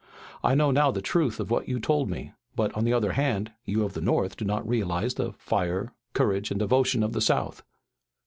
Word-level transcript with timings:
I 0.43 0.55
know 0.55 0.71
now 0.71 0.89
the 0.89 0.99
truth 0.99 1.39
of 1.39 1.51
what 1.51 1.69
you 1.69 1.79
told 1.79 2.09
me, 2.09 2.33
but, 2.55 2.73
on 2.73 2.85
the 2.85 2.91
other 2.91 3.11
hand, 3.11 3.51
you 3.65 3.83
of 3.83 3.93
the 3.93 4.01
North 4.01 4.35
do 4.35 4.43
not 4.43 4.67
realize 4.67 5.13
the 5.13 5.33
fire, 5.33 5.93
courage 6.13 6.49
and 6.49 6.59
devotion 6.59 7.03
of 7.03 7.13
the 7.13 7.21
South." 7.21 7.61